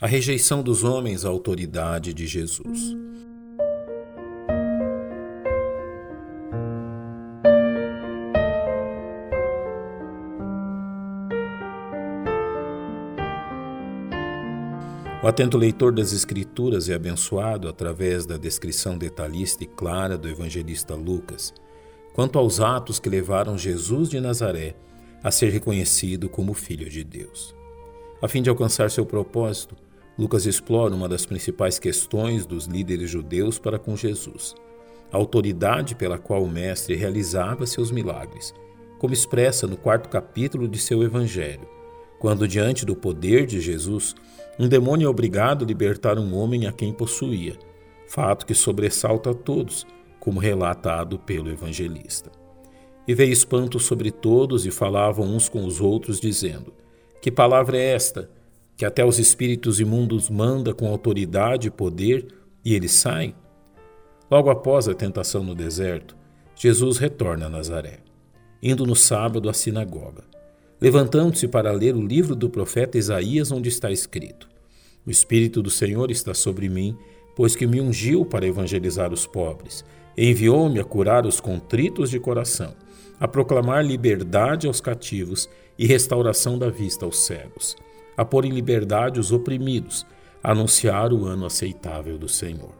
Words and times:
A 0.00 0.06
rejeição 0.06 0.62
dos 0.62 0.84
homens 0.84 1.24
à 1.24 1.28
autoridade 1.28 2.14
de 2.14 2.24
Jesus. 2.24 2.96
O 15.20 15.26
atento 15.26 15.58
leitor 15.58 15.92
das 15.92 16.12
Escrituras 16.12 16.88
é 16.88 16.94
abençoado 16.94 17.68
através 17.68 18.24
da 18.24 18.36
descrição 18.36 18.96
detalhista 18.96 19.64
e 19.64 19.66
clara 19.66 20.16
do 20.16 20.28
evangelista 20.28 20.94
Lucas 20.94 21.52
quanto 22.14 22.38
aos 22.38 22.60
atos 22.60 23.00
que 23.00 23.08
levaram 23.08 23.58
Jesus 23.58 24.08
de 24.08 24.20
Nazaré 24.20 24.76
a 25.24 25.32
ser 25.32 25.50
reconhecido 25.50 26.28
como 26.28 26.54
Filho 26.54 26.88
de 26.88 27.02
Deus. 27.02 27.52
A 28.22 28.28
fim 28.28 28.42
de 28.42 28.48
alcançar 28.48 28.92
seu 28.92 29.04
propósito, 29.04 29.87
Lucas 30.18 30.46
explora 30.46 30.94
uma 30.94 31.08
das 31.08 31.24
principais 31.24 31.78
questões 31.78 32.44
dos 32.44 32.66
líderes 32.66 33.10
judeus 33.10 33.58
para 33.58 33.78
com 33.78 33.96
Jesus: 33.96 34.54
a 35.12 35.16
autoridade 35.16 35.94
pela 35.94 36.18
qual 36.18 36.42
o 36.42 36.50
Mestre 36.50 36.96
realizava 36.96 37.66
seus 37.66 37.90
milagres, 37.90 38.52
como 38.98 39.14
expressa 39.14 39.66
no 39.66 39.76
quarto 39.76 40.08
capítulo 40.08 40.66
de 40.66 40.78
seu 40.78 41.02
Evangelho 41.02 41.78
quando, 42.18 42.48
diante 42.48 42.84
do 42.84 42.96
poder 42.96 43.46
de 43.46 43.60
Jesus, 43.60 44.14
um 44.58 44.66
demônio 44.68 45.06
é 45.06 45.08
obrigado 45.08 45.64
a 45.64 45.68
libertar 45.68 46.18
um 46.18 46.34
homem 46.34 46.66
a 46.66 46.72
quem 46.72 46.92
possuía, 46.92 47.56
fato 48.08 48.44
que 48.44 48.54
sobressalta 48.54 49.30
a 49.30 49.34
todos, 49.34 49.86
como 50.18 50.40
relatado 50.40 51.18
pelo 51.18 51.48
evangelista. 51.48 52.30
E 53.06 53.14
veio 53.14 53.32
espanto 53.32 53.78
sobre 53.78 54.10
todos 54.10 54.66
e 54.66 54.70
falavam 54.70 55.26
uns 55.26 55.48
com 55.48 55.64
os 55.64 55.80
outros, 55.80 56.20
dizendo: 56.20 56.74
Que 57.22 57.30
palavra 57.30 57.78
é 57.78 57.94
esta? 57.94 58.28
Que 58.78 58.86
até 58.86 59.04
os 59.04 59.18
espíritos 59.18 59.78
imundos 59.78 60.30
manda 60.30 60.72
com 60.72 60.88
autoridade 60.88 61.68
e 61.68 61.70
poder 61.70 62.28
e 62.64 62.74
eles 62.74 62.92
saem? 62.92 63.34
Logo 64.30 64.48
após 64.48 64.88
a 64.88 64.94
tentação 64.94 65.44
no 65.44 65.54
deserto, 65.54 66.16
Jesus 66.56 66.96
retorna 66.96 67.44
a 67.44 67.50
Nazaré, 67.50 67.98
indo 68.62 68.86
no 68.86 68.96
sábado 68.96 69.50
à 69.50 69.52
sinagoga 69.52 70.24
levantando-se 70.80 71.48
para 71.48 71.72
ler 71.72 71.94
o 71.94 72.06
livro 72.06 72.34
do 72.34 72.48
profeta 72.48 72.98
Isaías, 72.98 73.50
onde 73.50 73.68
está 73.68 73.90
escrito: 73.90 74.48
O 75.06 75.10
Espírito 75.10 75.62
do 75.62 75.70
Senhor 75.70 76.10
está 76.10 76.34
sobre 76.34 76.68
mim, 76.68 76.96
pois 77.36 77.54
que 77.56 77.66
me 77.66 77.80
ungiu 77.80 78.24
para 78.24 78.46
evangelizar 78.46 79.12
os 79.12 79.26
pobres, 79.26 79.84
enviou-me 80.16 80.80
a 80.80 80.84
curar 80.84 81.26
os 81.26 81.40
contritos 81.40 82.10
de 82.10 82.18
coração, 82.18 82.74
a 83.18 83.28
proclamar 83.28 83.84
liberdade 83.84 84.66
aos 84.66 84.80
cativos 84.80 85.48
e 85.78 85.86
restauração 85.86 86.58
da 86.58 86.70
vista 86.70 87.04
aos 87.04 87.24
cegos, 87.24 87.76
a 88.18 88.24
pôr 88.24 88.44
em 88.44 88.50
liberdade 88.50 89.20
os 89.20 89.30
oprimidos, 89.30 90.04
a 90.42 90.50
anunciar 90.50 91.12
o 91.12 91.24
ano 91.24 91.46
aceitável 91.46 92.18
do 92.18 92.28
Senhor. 92.28 92.72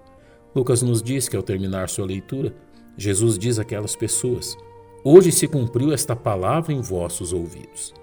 Lucas 0.52 0.82
nos 0.82 1.00
diz 1.00 1.28
que 1.28 1.36
ao 1.36 1.44
terminar 1.44 1.88
sua 1.88 2.04
leitura, 2.04 2.52
Jesus 2.96 3.38
diz 3.38 3.60
àquelas 3.60 3.94
pessoas: 3.94 4.56
Hoje 5.04 5.30
se 5.30 5.46
cumpriu 5.46 5.92
esta 5.92 6.16
palavra 6.16 6.72
em 6.72 6.80
vossos 6.80 7.32
ouvidos. 7.32 7.94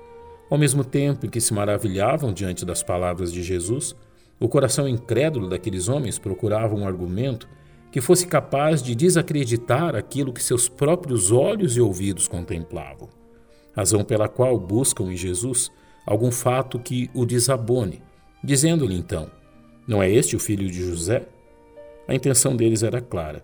Ao 0.49 0.57
mesmo 0.57 0.81
tempo 0.85 1.25
em 1.25 1.29
que 1.29 1.41
se 1.41 1.53
maravilhavam 1.53 2.31
diante 2.31 2.63
das 2.63 2.81
palavras 2.81 3.33
de 3.33 3.43
Jesus, 3.43 3.93
o 4.39 4.47
coração 4.47 4.87
incrédulo 4.87 5.49
daqueles 5.49 5.89
homens 5.89 6.17
procurava 6.17 6.73
um 6.73 6.87
argumento 6.87 7.49
que 7.91 7.99
fosse 7.99 8.27
capaz 8.27 8.81
de 8.81 8.95
desacreditar 8.95 9.93
aquilo 9.93 10.31
que 10.31 10.43
seus 10.43 10.69
próprios 10.69 11.31
olhos 11.31 11.75
e 11.75 11.81
ouvidos 11.81 12.29
contemplavam. 12.29 13.09
Razão 13.73 14.05
pela 14.05 14.29
qual 14.29 14.57
buscam 14.57 15.11
em 15.11 15.17
Jesus 15.17 15.69
algum 16.05 16.31
fato 16.31 16.79
que 16.79 17.09
o 17.13 17.25
desabone, 17.25 18.01
dizendo-lhe 18.43 18.95
então: 18.95 19.29
Não 19.87 20.01
é 20.01 20.09
este 20.09 20.35
o 20.35 20.39
filho 20.39 20.69
de 20.69 20.85
José? 20.85 21.27
A 22.07 22.13
intenção 22.13 22.55
deles 22.55 22.83
era 22.83 23.01
clara, 23.01 23.43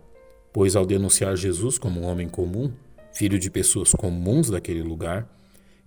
pois 0.53 0.75
ao 0.75 0.85
denunciar 0.85 1.35
Jesus 1.35 1.77
como 1.77 2.01
um 2.01 2.05
homem 2.05 2.29
comum, 2.29 2.71
filho 3.13 3.39
de 3.39 3.49
pessoas 3.49 3.91
comuns 3.91 4.49
daquele 4.49 4.81
lugar, 4.81 5.27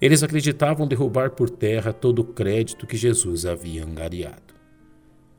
eles 0.00 0.22
acreditavam 0.22 0.86
derrubar 0.86 1.30
por 1.30 1.48
terra 1.48 1.92
todo 1.92 2.18
o 2.20 2.24
crédito 2.24 2.86
que 2.86 2.96
Jesus 2.96 3.46
havia 3.46 3.84
angariado. 3.84 4.54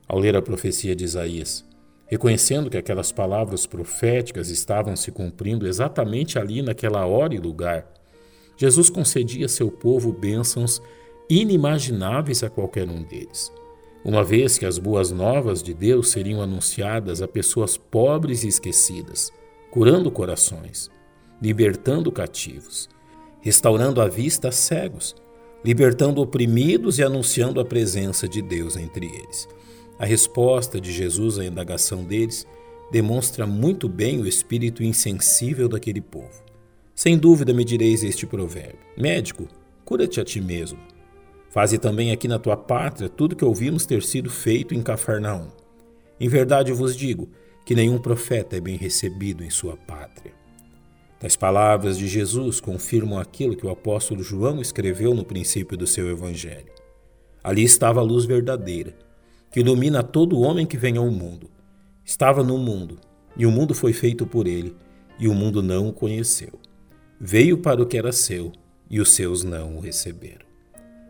Ao 0.08 0.18
ler 0.18 0.36
a 0.36 0.42
profecia 0.42 0.96
de 0.96 1.04
Isaías, 1.04 1.66
reconhecendo 2.08 2.70
que 2.70 2.78
aquelas 2.78 3.12
palavras 3.12 3.66
proféticas 3.66 4.50
estavam 4.50 4.96
se 4.96 5.12
cumprindo 5.12 5.68
exatamente 5.68 6.40
ali 6.40 6.62
naquela 6.62 7.06
hora 7.06 7.36
e 7.36 7.38
lugar, 7.38 7.92
Jesus 8.58 8.90
concedia 8.90 9.48
a 9.48 9.50
seu 9.50 9.70
povo 9.70 10.14
bênçãos 10.14 10.82
inimagináveis 11.30 12.44
a 12.44 12.50
qualquer 12.50 12.90
um 12.90 13.02
deles, 13.04 13.52
uma 14.04 14.24
vez 14.24 14.58
que 14.58 14.66
as 14.66 14.78
boas 14.78 15.12
novas 15.12 15.64
de 15.64 15.74
Deus 15.74 16.10
seriam 16.10 16.42
anunciadas 16.42 17.22
a 17.22 17.28
pessoas 17.28 17.76
pobres 17.76 18.44
e 18.44 18.48
esquecidas, 18.48 19.32
curando 19.72 20.12
corações, 20.12 20.92
libertando 21.42 22.12
cativos, 22.12 22.88
restaurando 23.42 24.00
a 24.00 24.08
vista 24.08 24.50
a 24.50 24.52
cegos, 24.52 25.16
libertando 25.64 26.22
oprimidos 26.22 27.00
e 27.00 27.04
anunciando 27.04 27.60
a 27.60 27.66
presença 27.66 28.28
de 28.28 28.42
Deus 28.42 28.78
entre 28.78 29.08
eles. 29.08 29.48
A 29.98 30.06
resposta 30.06 30.80
de 30.80 30.92
Jesus 30.92 31.40
à 31.40 31.46
indagação 31.46 32.04
deles 32.04 32.46
demonstra 32.92 33.48
muito 33.48 33.90
bem 33.90 34.22
o 34.22 34.28
espírito 34.28 34.84
insensível 34.84 35.68
daquele 35.68 36.02
povo. 36.02 36.44
Sem 36.94 37.18
dúvida 37.18 37.54
me 37.54 37.64
direis 37.64 38.04
este 38.04 38.28
provérbio: 38.28 38.80
Médico, 38.96 39.48
cura-te 39.84 40.22
a 40.22 40.24
ti 40.24 40.40
mesmo. 40.40 40.78
Faze 41.56 41.78
também 41.78 42.12
aqui 42.12 42.28
na 42.28 42.38
tua 42.38 42.58
pátria 42.58 43.08
tudo 43.08 43.34
que 43.34 43.46
ouvimos 43.46 43.86
ter 43.86 44.04
sido 44.04 44.30
feito 44.30 44.76
em 44.76 44.84
Cafarnaum. 44.84 45.48
Em 46.20 46.28
verdade 46.28 46.74
vos 46.74 46.98
digo 46.98 47.30
que 47.66 47.74
nenhum 47.74 47.98
profeta 47.98 48.58
é 48.58 48.60
bem 48.60 48.76
recebido 48.76 49.42
em 49.42 49.50
sua 49.50 49.78
pátria. 49.78 50.34
As 51.24 51.38
palavras 51.38 51.98
de 51.98 52.10
Jesus 52.10 52.60
confirmam 52.60 53.18
aquilo 53.18 53.56
que 53.56 53.66
o 53.66 53.70
apóstolo 53.70 54.22
João 54.22 54.60
escreveu 54.60 55.14
no 55.14 55.24
princípio 55.24 55.78
do 55.78 55.88
seu 55.88 56.10
evangelho. 56.10 56.74
Ali 57.42 57.64
estava 57.64 58.02
a 58.02 58.04
luz 58.04 58.26
verdadeira, 58.26 58.94
que 59.50 59.62
ilumina 59.62 60.04
todo 60.04 60.42
homem 60.42 60.66
que 60.66 60.76
vem 60.76 60.98
ao 60.98 61.10
mundo. 61.10 61.50
Estava 62.04 62.44
no 62.44 62.58
mundo, 62.58 62.98
e 63.38 63.46
o 63.46 63.52
mundo 63.52 63.74
foi 63.74 63.94
feito 63.94 64.28
por 64.28 64.46
ele, 64.46 64.76
e 65.18 65.30
o 65.30 65.34
mundo 65.34 65.64
não 65.64 65.88
o 65.88 65.94
conheceu. 65.94 66.60
Veio 67.18 67.58
para 67.58 67.82
o 67.82 67.86
que 67.86 67.98
era 67.98 68.12
seu, 68.12 68.52
e 68.90 69.00
os 69.00 69.14
seus 69.14 69.42
não 69.42 69.78
o 69.78 69.80
receberam. 69.80 70.45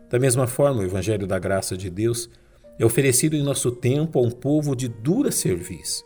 Da 0.08 0.18
mesma 0.18 0.46
forma, 0.46 0.80
o 0.80 0.84
evangelho 0.84 1.26
da 1.26 1.38
graça 1.38 1.76
de 1.76 1.90
Deus 1.90 2.30
é 2.78 2.84
oferecido 2.84 3.34
em 3.34 3.42
nosso 3.42 3.70
tempo 3.70 4.18
a 4.18 4.22
um 4.22 4.30
povo 4.30 4.76
de 4.76 4.88
dura 4.88 5.30
serviço 5.30 6.02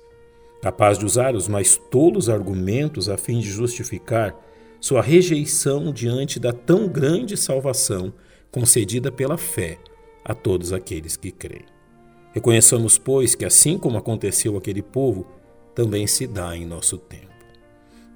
capaz 0.60 0.98
de 0.98 1.06
usar 1.06 1.34
os 1.34 1.48
mais 1.48 1.76
tolos 1.90 2.28
argumentos 2.28 3.08
a 3.08 3.16
fim 3.16 3.40
de 3.40 3.50
justificar 3.50 4.34
sua 4.80 5.02
rejeição 5.02 5.92
diante 5.92 6.38
da 6.38 6.52
tão 6.52 6.86
grande 6.88 7.36
salvação 7.36 8.12
concedida 8.50 9.10
pela 9.10 9.36
fé 9.36 9.78
a 10.24 10.34
todos 10.34 10.72
aqueles 10.72 11.16
que 11.16 11.30
creem. 11.30 11.64
Reconheçamos, 12.32 12.98
pois, 12.98 13.34
que 13.34 13.44
assim 13.44 13.78
como 13.78 13.98
aconteceu 13.98 14.56
aquele 14.56 14.82
povo, 14.82 15.26
também 15.74 16.06
se 16.06 16.26
dá 16.26 16.56
em 16.56 16.66
nosso 16.66 16.98
tempo. 16.98 17.28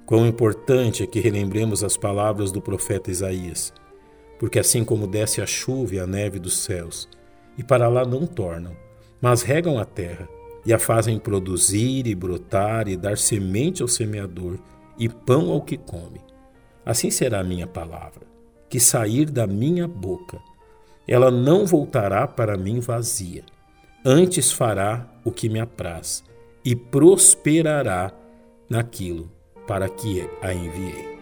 Quão 0.05 0.25
importante 0.25 1.03
é 1.03 1.07
que 1.07 1.19
relembremos 1.19 1.83
as 1.83 1.97
palavras 1.97 2.51
do 2.51 2.61
profeta 2.61 3.11
Isaías, 3.11 3.73
porque 4.39 4.59
assim 4.59 4.83
como 4.83 5.07
desce 5.07 5.41
a 5.41 5.45
chuva 5.45 5.95
e 5.95 5.99
a 5.99 6.07
neve 6.07 6.39
dos 6.39 6.57
céus, 6.59 7.07
e 7.57 7.63
para 7.63 7.87
lá 7.87 8.05
não 8.05 8.25
tornam, 8.25 8.75
mas 9.21 9.41
regam 9.41 9.79
a 9.79 9.85
terra, 9.85 10.27
e 10.65 10.73
a 10.73 10.79
fazem 10.79 11.19
produzir 11.19 12.07
e 12.07 12.15
brotar 12.15 12.87
e 12.87 12.97
dar 12.97 13.17
semente 13.17 13.81
ao 13.81 13.87
semeador 13.87 14.57
e 14.97 15.07
pão 15.07 15.51
ao 15.51 15.61
que 15.61 15.77
come. 15.77 16.19
Assim 16.83 17.11
será 17.11 17.39
a 17.39 17.43
minha 17.43 17.67
palavra, 17.67 18.23
que 18.67 18.79
sair 18.79 19.29
da 19.29 19.45
minha 19.45 19.87
boca. 19.87 20.39
Ela 21.07 21.29
não 21.29 21.65
voltará 21.65 22.27
para 22.27 22.57
mim 22.57 22.79
vazia, 22.79 23.43
antes 24.03 24.51
fará 24.51 25.07
o 25.23 25.31
que 25.31 25.49
me 25.49 25.59
apraz 25.59 26.23
e 26.63 26.75
prosperará 26.75 28.11
naquilo 28.67 29.31
para 29.67 29.87
que 29.87 30.27
a 30.41 30.51
enviei. 30.51 31.14